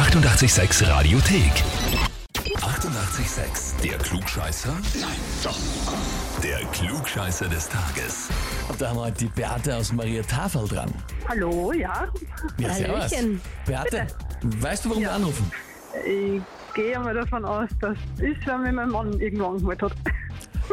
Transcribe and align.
886 0.00 0.88
Radiothek. 0.88 1.52
88,6. 2.56 3.82
Der 3.82 3.98
Klugscheißer? 3.98 4.72
Nein, 4.98 5.10
doch. 5.44 5.58
Der 6.42 6.60
Klugscheißer 6.72 7.46
des 7.50 7.68
Tages. 7.68 8.30
Und 8.70 8.80
da 8.80 8.88
haben 8.88 8.96
wir 8.96 9.02
heute 9.02 9.18
die 9.18 9.26
Beate 9.26 9.76
aus 9.76 9.92
Maria 9.92 10.22
Tafel 10.22 10.66
dran. 10.66 10.90
Hallo, 11.28 11.72
ja. 11.72 12.08
Ja, 12.56 12.72
servus. 12.72 13.12
Hallöchen. 13.12 13.42
Beate, 13.66 14.06
weißt 14.42 14.86
du, 14.86 14.88
warum 14.88 15.02
wir 15.02 15.12
anrufen? 15.12 15.52
Ich 16.06 16.40
gehe 16.74 16.98
mal 16.98 17.12
davon 17.12 17.44
aus, 17.44 17.68
dass 17.82 17.98
ist, 18.20 18.46
wenn 18.46 18.62
mir 18.62 18.72
mein 18.72 18.88
Mann 18.88 19.20
irgendwo 19.20 19.48
angemeldet 19.48 19.90
hat. 19.90 19.98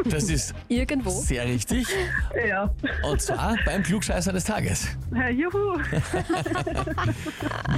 Das 0.05 0.29
ist 0.29 0.53
Irgendwo. 0.67 1.09
sehr 1.09 1.45
richtig. 1.45 1.87
ja. 2.47 2.73
Und 3.09 3.21
zwar 3.21 3.55
beim 3.65 3.83
Klugscheißer 3.83 4.31
des 4.33 4.43
Tages. 4.43 4.87
Ja, 5.13 5.29
Juhu. 5.29 5.77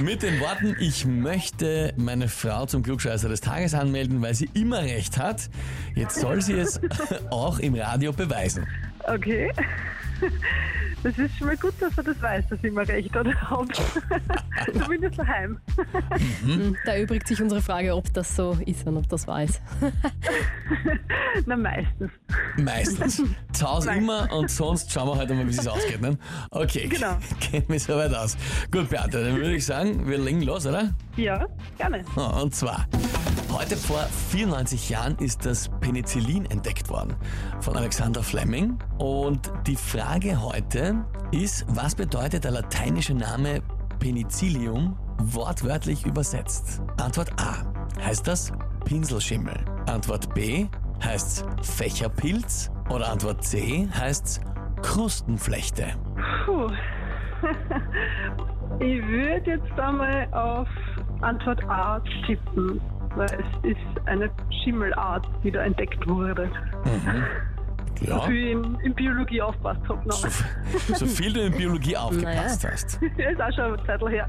Mit 0.02 0.22
den 0.22 0.40
Worten, 0.40 0.76
ich 0.80 1.06
möchte 1.06 1.92
meine 1.96 2.28
Frau 2.28 2.66
zum 2.66 2.82
Klugscheißer 2.82 3.28
des 3.28 3.40
Tages 3.40 3.74
anmelden, 3.74 4.22
weil 4.22 4.34
sie 4.34 4.48
immer 4.54 4.82
recht 4.82 5.18
hat. 5.18 5.48
Jetzt 5.94 6.20
soll 6.20 6.40
sie 6.42 6.54
es 6.54 6.80
auch 7.30 7.58
im 7.58 7.74
Radio 7.74 8.12
beweisen. 8.12 8.66
Okay. 9.04 9.50
Das 11.02 11.16
ist 11.16 11.34
schon 11.38 11.46
mal 11.46 11.56
gut, 11.56 11.72
dass 11.80 11.96
er 11.96 12.04
das 12.04 12.20
weiß, 12.20 12.44
dass 12.50 12.58
ich 12.62 12.72
mir 12.72 12.86
recht 12.86 13.14
hat. 13.14 13.26
Zumindest 14.82 15.18
daheim. 15.18 15.58
Hm, 16.44 16.76
Da 16.84 16.96
übrigt 16.98 17.26
sich 17.26 17.40
unsere 17.40 17.62
Frage, 17.62 17.94
ob 17.96 18.12
das 18.12 18.36
so 18.36 18.58
ist 18.66 18.86
und 18.86 18.96
ob 18.98 19.08
das 19.08 19.26
wahr 19.26 19.44
ist. 19.44 19.62
Na, 21.46 21.56
meistens. 21.56 22.10
Meistens. 22.58 23.22
Zu 23.52 23.66
Hause 23.70 23.86
Nein. 23.88 23.98
immer 24.02 24.32
und 24.32 24.50
sonst 24.50 24.92
schauen 24.92 25.08
wir 25.08 25.16
halt 25.16 25.30
mal, 25.30 25.46
wie 25.46 25.50
es 25.50 25.66
ausgeht. 25.68 26.00
Ne? 26.02 26.18
Okay, 26.50 26.88
Genau. 26.88 27.16
kennen 27.40 27.64
wir 27.68 27.80
soweit 27.80 28.14
aus. 28.14 28.36
Gut, 28.70 28.90
Beate, 28.90 29.24
dann 29.24 29.36
würde 29.36 29.54
ich 29.54 29.64
sagen, 29.64 30.06
wir 30.08 30.18
legen 30.18 30.42
los, 30.42 30.66
oder? 30.66 30.94
Ja, 31.16 31.46
gerne. 31.78 32.04
Und 32.42 32.54
zwar, 32.54 32.86
heute 33.52 33.76
vor 33.76 34.00
94 34.30 34.90
Jahren 34.90 35.16
ist 35.18 35.44
das 35.44 35.68
Penicillin 35.80 36.46
entdeckt 36.46 36.88
worden 36.88 37.16
von 37.60 37.76
Alexander 37.76 38.22
Fleming. 38.22 38.78
Und 38.98 39.52
die 39.66 39.76
Frage 39.76 40.40
heute 40.40 41.04
ist, 41.32 41.64
was 41.68 41.94
bedeutet 41.94 42.44
der 42.44 42.52
lateinische 42.52 43.14
Name 43.14 43.62
Penicillium 43.98 44.96
wortwörtlich 45.18 46.06
übersetzt? 46.06 46.80
Antwort 47.00 47.30
A. 47.40 47.64
Heißt 48.04 48.26
das 48.26 48.52
Pinselschimmel? 48.84 49.54
Antwort 49.86 50.32
B. 50.34 50.66
Heißt's 51.02 51.44
Fächerpilz? 51.62 52.70
Oder 52.88 53.10
Antwort 53.10 53.44
C. 53.44 53.88
Heißt's 53.94 54.40
Krustenflechte? 54.82 55.86
Puh. 56.44 56.70
Ich 58.78 59.06
würde 59.08 59.50
jetzt 59.50 59.78
einmal 59.78 60.26
auf 60.32 60.68
Antwort 61.20 61.62
A 61.68 62.00
tippen, 62.24 62.80
weil 63.16 63.26
es 63.26 63.70
ist 63.70 64.06
eine 64.06 64.30
Schimmelart, 64.62 65.26
die 65.42 65.50
da 65.50 65.62
entdeckt 65.62 66.06
wurde. 66.08 66.50
Ja. 68.00 68.28
Wie 68.28 68.38
ich 68.38 68.52
in, 68.52 68.80
in 68.80 68.94
Biologie 68.94 69.42
aufpasst 69.42 69.80
habe 69.88 70.08
noch. 70.08 70.16
So, 70.16 70.94
so 70.94 71.06
viel 71.06 71.32
du 71.32 71.40
in 71.42 71.52
Biologie 71.52 71.96
aufgepasst 71.96 72.66
hast. 72.66 73.02
ist 73.16 73.40
auch 73.40 73.52
schon 73.52 73.64
eine 73.64 73.86
Zeit 73.86 74.00
her. 74.08 74.28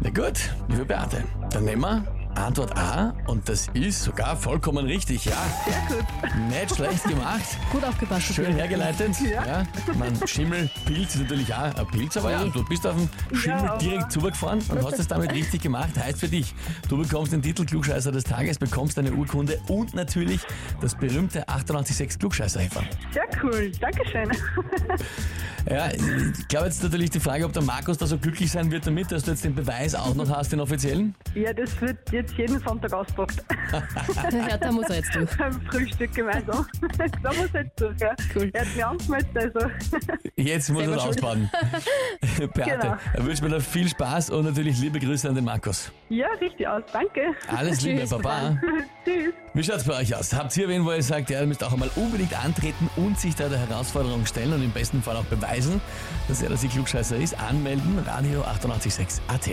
Na 0.00 0.10
gut, 0.10 0.52
liebe 0.68 0.84
Beate, 0.84 1.22
dann 1.50 1.64
nehmen 1.64 1.82
wir 1.82 2.23
Antwort 2.36 2.76
A 2.76 3.14
und 3.26 3.48
das 3.48 3.68
ist 3.74 4.02
sogar 4.02 4.36
vollkommen 4.36 4.84
richtig, 4.86 5.24
ja. 5.24 5.36
Sehr 5.66 5.96
gut. 5.96 6.48
Nicht 6.48 6.74
schlecht 6.76 7.04
gemacht, 7.04 7.42
Gut 7.70 7.84
aufgepasst. 7.84 8.34
schön 8.34 8.54
hergeleitet. 8.54 9.10
Ja. 9.20 9.44
Ja. 9.46 9.62
Man, 9.98 10.14
Schimmel, 10.26 10.68
Pilz 10.84 11.14
ist 11.14 11.22
natürlich 11.22 11.52
auch 11.54 11.74
ein 11.74 11.86
Pilz, 11.92 12.16
aber 12.16 12.32
ja, 12.32 12.44
du 12.44 12.64
bist 12.64 12.86
auf 12.86 12.96
den 12.96 13.36
Schimmel 13.38 13.60
aber- 13.68 13.78
direkt 13.78 14.12
zugefahren 14.12 14.60
und 14.68 14.84
hast 14.84 14.98
es 14.98 15.06
damit 15.08 15.32
richtig 15.32 15.62
gemacht. 15.62 15.90
Heißt 15.98 16.20
für 16.20 16.28
dich, 16.28 16.54
du 16.88 16.98
bekommst 16.98 17.32
den 17.32 17.42
Titel 17.42 17.64
Klugscheißer 17.64 18.10
des 18.12 18.24
Tages, 18.24 18.58
bekommst 18.58 18.98
eine 18.98 19.12
Urkunde 19.12 19.60
und 19.68 19.94
natürlich 19.94 20.40
das 20.80 20.94
berühmte 20.94 21.48
886 21.48 22.18
klugscheißer 22.18 22.60
-Häferl. 22.60 22.84
Sehr 23.12 23.26
cool. 23.42 23.70
Dankeschön. 23.80 24.30
Ja, 25.70 25.88
ich 25.90 26.48
glaube 26.48 26.66
jetzt 26.66 26.82
natürlich 26.82 27.10
die 27.10 27.20
Frage, 27.20 27.44
ob 27.46 27.52
der 27.52 27.62
Markus 27.62 27.96
da 27.98 28.06
so 28.06 28.18
glücklich 28.18 28.50
sein 28.50 28.70
wird 28.70 28.86
damit, 28.86 29.10
dass 29.10 29.22
du 29.24 29.30
jetzt 29.30 29.44
den 29.44 29.54
Beweis 29.54 29.94
auch 29.94 30.14
noch 30.14 30.28
hast, 30.28 30.52
den 30.52 30.60
offiziellen. 30.60 31.14
Ja, 31.34 31.52
das 31.52 31.80
wird 31.80 31.98
jetzt 32.12 32.34
jeden 32.36 32.60
Sonntag 32.60 32.92
auspackt. 32.92 33.42
Ja, 34.32 34.56
da 34.58 34.70
muss 34.70 34.88
er 34.88 34.96
jetzt 34.96 35.14
durch. 35.14 35.30
Beim 35.38 35.60
Frühstück 35.62 36.14
gemeinsam. 36.14 36.66
da 37.22 37.32
muss 37.32 37.48
jetzt 37.52 37.80
durch, 37.80 37.98
ja. 38.00 38.14
Cool. 38.34 38.50
Er 38.52 38.60
hat 38.60 38.68
mich 38.74 38.84
angemeldet, 38.84 39.28
also. 39.36 39.70
Jetzt 40.36 40.70
muss 40.70 40.82
er 40.86 40.96
es 40.96 41.02
ausbaden. 41.02 41.50
Beate, 42.38 42.78
Genau. 42.80 42.96
er 43.14 43.24
wünscht 43.26 43.42
mir 43.42 43.48
da 43.48 43.60
viel 43.60 43.88
Spaß 43.88 44.30
und 44.30 44.44
natürlich 44.44 44.78
liebe 44.80 45.00
Grüße 45.00 45.28
an 45.28 45.34
den 45.34 45.44
Markus. 45.44 45.90
ja, 46.08 46.26
richtig 46.40 46.66
aus. 46.68 46.82
Danke. 46.92 47.34
Alles 47.48 47.80
Liebe, 47.82 48.00
Tschüss, 48.00 48.10
Baba. 48.10 48.58
Tschüss. 49.04 49.32
Wie 49.54 49.62
schaut's 49.64 49.84
bei 49.84 49.98
euch 50.00 50.14
aus? 50.14 50.32
Habt 50.32 50.56
ihr 50.56 50.68
wen, 50.68 50.84
wo 50.84 50.92
ihr 50.92 51.02
sagt, 51.02 51.30
ja, 51.30 51.40
ihr 51.40 51.46
müsst 51.46 51.62
auch 51.64 51.72
einmal 51.72 51.90
unbedingt 51.96 52.36
antreten 52.44 52.88
und 52.96 53.18
sich 53.18 53.34
da 53.34 53.48
der 53.48 53.58
Herausforderung 53.68 54.26
stellen 54.26 54.52
und 54.52 54.62
im 54.62 54.70
besten 54.72 55.02
Fall 55.02 55.16
auch 55.16 55.24
beweisen, 55.24 55.53
dass 56.28 56.42
er, 56.42 56.48
dass 56.48 56.62
ihr 56.62 56.70
Klugscheißer 56.70 57.16
ist? 57.16 57.38
Anmelden, 57.38 57.98
Radio 58.06 58.42
886 58.42 59.20
AT. 59.28 59.46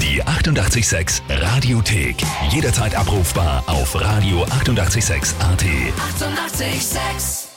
Die 0.00 0.22
88,6 0.22 1.22
Radiothek. 1.28 2.16
Jederzeit 2.50 2.94
abrufbar 2.94 3.62
auf 3.66 3.94
radio886.at. 3.96 5.62
88,6. 5.62 6.64
Eighty-eight, 6.64 6.82
sex. 6.82 7.53